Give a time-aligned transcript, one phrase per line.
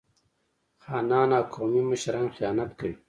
[0.83, 2.95] خانان او قومي مشران خیانت کوي.